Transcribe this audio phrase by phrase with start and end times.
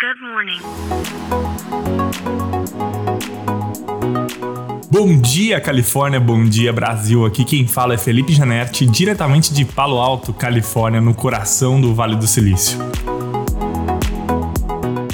[0.00, 0.60] Good morning.
[4.90, 7.26] Bom dia, Califórnia, bom dia, Brasil.
[7.26, 12.16] Aqui quem fala é Felipe Janetti, diretamente de Palo Alto, Califórnia, no coração do Vale
[12.16, 12.78] do Silício.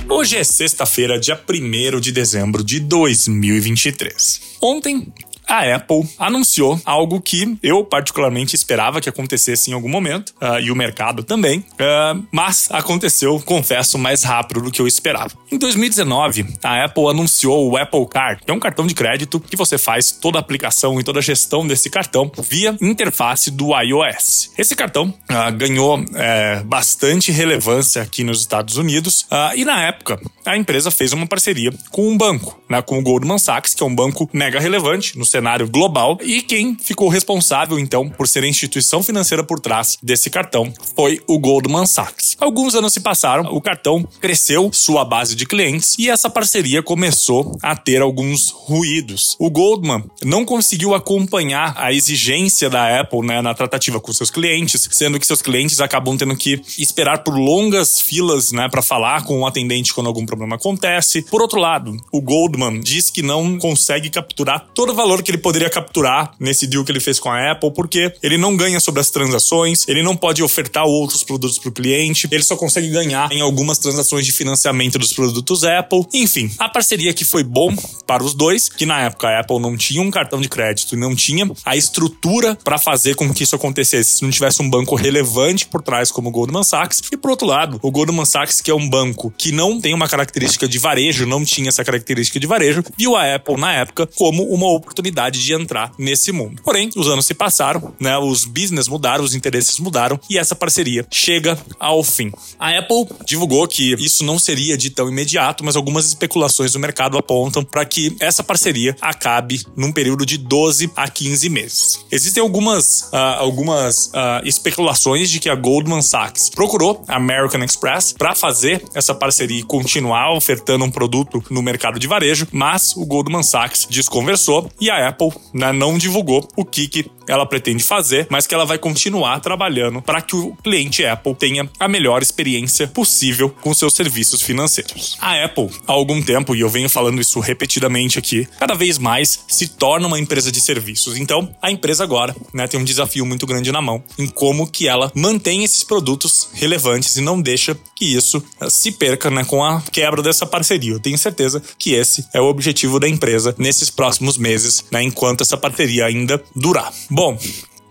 [0.09, 4.57] Hoje é sexta-feira, dia 1 de dezembro de 2023.
[4.63, 5.13] Ontem
[5.47, 10.71] a Apple anunciou algo que eu particularmente esperava que acontecesse em algum momento, uh, e
[10.71, 15.33] o mercado também, uh, mas aconteceu, confesso, mais rápido do que eu esperava.
[15.51, 19.57] Em 2019, a Apple anunciou o Apple Card, que é um cartão de crédito que
[19.57, 24.51] você faz toda a aplicação e toda a gestão desse cartão via interface do iOS.
[24.59, 30.57] Esse cartão uh, ganhou é, bastante relevância aqui nos Estados Unidos e na época a
[30.57, 33.95] empresa fez uma parceria com um banco, né, com o Goldman Sachs, que é um
[33.95, 36.19] banco mega relevante no cenário global.
[36.23, 41.21] E quem ficou responsável, então, por ser a instituição financeira por trás desse cartão foi
[41.27, 42.37] o Goldman Sachs.
[42.41, 47.57] Alguns anos se passaram, o cartão cresceu sua base de clientes e essa parceria começou
[47.63, 49.37] a ter alguns ruídos.
[49.39, 54.89] O Goldman não conseguiu acompanhar a exigência da Apple né, na tratativa com seus clientes,
[54.91, 59.41] sendo que seus clientes acabam tendo que esperar por longas filas né, para falar com
[59.41, 61.23] o atendente quando algum problema acontece.
[61.23, 65.39] Por outro lado, o Goldman diz que não consegue capturar todo o valor que ele
[65.39, 69.01] poderia capturar nesse deal que ele fez com a Apple, porque ele não ganha sobre
[69.01, 73.31] as transações, ele não pode ofertar outros produtos para o cliente, ele só consegue ganhar
[73.33, 76.07] em algumas transações de financiamento dos produtos Apple.
[76.15, 77.75] Enfim, a parceria que foi bom
[78.07, 80.99] para os dois, que na época a Apple não tinha um cartão de crédito e
[80.99, 84.95] não tinha a estrutura para fazer com que isso acontecesse se não tivesse um banco
[84.95, 87.03] relevante por trás como o Goldman Sachs.
[87.11, 90.09] E por outro lado, o Goldman Sachs, que é um banco que não tem uma
[90.09, 94.45] característica de varejo, não tinha essa característica de varejo, viu a Apple na época como
[94.45, 96.61] uma oportunidade de entrar nesse mundo.
[96.63, 98.17] Porém, os anos se passaram, né?
[98.19, 102.31] Os business mudaram, os interesses mudaram e essa parceria chega ao fim.
[102.59, 107.19] A Apple divulgou que isso não seria de tão imediato, mas algumas especulações do mercado
[107.19, 112.05] apontam para que essa parceria acabe num período de 12 a 15 meses.
[112.11, 118.13] Existem algumas, uh, algumas uh, especulações de que a Goldman Sachs procurou a American Express
[118.13, 123.05] para fazer essa parceria e continuar ofertando um produto no mercado de varejo, mas o
[123.05, 128.27] Goldman Sachs desconversou e a Apple né, não divulgou o que, que ela pretende fazer,
[128.31, 132.87] mas que ela vai continuar trabalhando para que o cliente Apple tenha a melhor experiência
[132.87, 135.17] possível com seus serviços financeiros.
[135.21, 139.41] A Apple, há algum tempo, e eu venho falando isso repetidamente aqui, cada vez mais
[139.49, 141.17] se torna uma empresa de serviços.
[141.17, 144.89] Então, a empresa agora né, tem um desafio muito grande na mão em como que
[144.89, 149.65] ela mantém esses produtos relevantes e não deixa que isso eh, se perca né, com
[149.65, 150.93] a quebra dessa parceria.
[150.93, 155.43] Eu tenho certeza que esse é o objetivo da empresa nesses próximos meses, né, enquanto
[155.43, 156.93] essa parceria ainda durar.
[157.17, 157.35] Bom,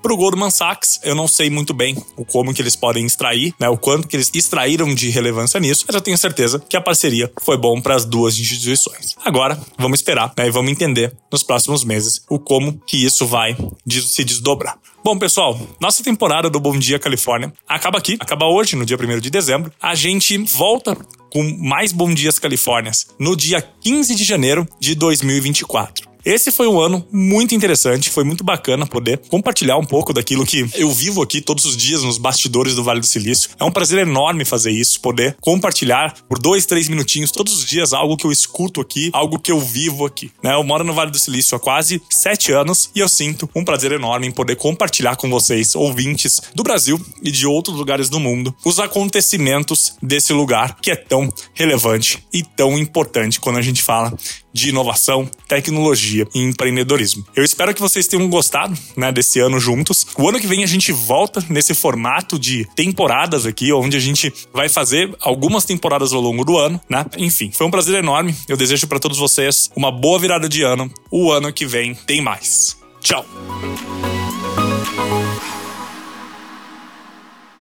[0.03, 3.56] para o Goldman Sachs, eu não sei muito bem o como que eles podem extrair,
[3.59, 6.81] né, o quanto que eles extraíram de relevância nisso, mas eu tenho certeza que a
[6.81, 9.16] parceria foi bom para as duas instituições.
[9.25, 13.58] Agora, vamos esperar né, e vamos entender nos próximos meses o como que isso vai
[13.90, 14.78] se desdobrar.
[15.03, 19.19] Bom, pessoal, nossa temporada do Bom Dia Califórnia acaba aqui, acaba hoje, no dia 1
[19.19, 19.74] de dezembro.
[19.81, 20.96] A gente volta
[21.31, 26.14] com mais Bom Dias Califórnias no dia 15 de janeiro de 2024.
[26.25, 30.68] Esse foi um ano muito interessante, foi muito bacana poder compartilhar um pouco daquilo que
[30.74, 33.52] eu vivo aqui todos os dias nos bastidores do Vale do Silício.
[33.59, 37.94] É um prazer enorme fazer isso, poder compartilhar por dois, três minutinhos todos os dias
[37.94, 40.31] algo que eu escuto aqui, algo que eu vivo aqui.
[40.41, 40.56] Né?
[40.56, 43.91] Eu moro no Vale do Silício há quase sete anos e eu sinto um prazer
[43.91, 48.52] enorme em poder compartilhar com vocês, ouvintes do Brasil e de outros lugares do mundo,
[48.66, 54.12] os acontecimentos desse lugar que é tão relevante e tão importante quando a gente fala
[54.55, 57.25] de inovação, tecnologia e empreendedorismo.
[57.35, 60.07] Eu espero que vocês tenham gostado né, desse ano juntos.
[60.17, 64.33] O ano que vem a gente volta nesse formato de temporadas aqui, onde a gente
[64.53, 67.05] vai fazer algumas temporadas ao longo do ano, né?
[67.17, 68.33] Enfim, foi um prazer enorme.
[68.47, 70.89] Eu desejo para todos vocês uma boa virada de ano.
[71.11, 72.77] O ano que vem tem mais.
[73.01, 73.25] Tchau!